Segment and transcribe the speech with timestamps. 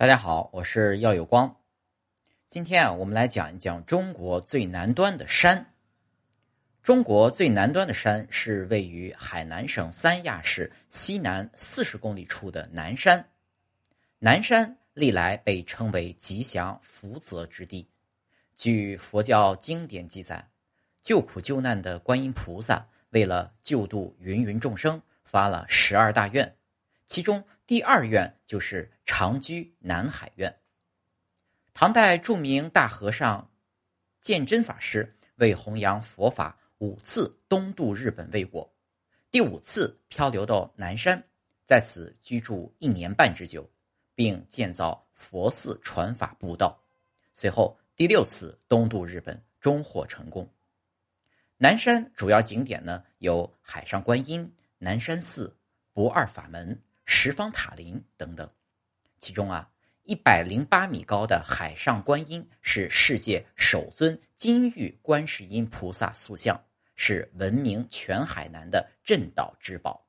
[0.00, 1.54] 大家好，我是耀有光。
[2.48, 5.74] 今天啊，我们来讲一讲中国最南端的山。
[6.82, 13.28] 中国最南端的山是位于海南省三亚市西南四十公里处的南山。
[14.18, 17.86] 南山历来被称为吉祥福泽之地。
[18.56, 20.48] 据佛教经典记载，
[21.02, 26.56] 救苦救难的观音菩萨为了救度芸芸众生，发了十二大愿。
[27.04, 30.56] 其中第二愿就是长居南海院。
[31.74, 33.50] 唐代著名大和尚
[34.20, 38.72] 鉴真法师为弘扬佛法，五次东渡日本未果，
[39.28, 41.20] 第五次漂流到南山，
[41.66, 43.68] 在此居住一年半之久，
[44.14, 46.80] 并建造佛寺传法布道。
[47.34, 50.48] 随后第六次东渡日本，终获成功。
[51.56, 55.58] 南山主要景点呢有海上观音、南山寺、
[55.92, 56.80] 不二法门。
[57.12, 58.48] 十方塔林等等，
[59.20, 59.70] 其中啊，
[60.04, 66.58] 一百零八米高的海上观音是世界首尊金玉观世音菩萨塑像，
[66.96, 70.04] 是闻名全海南的镇岛之宝。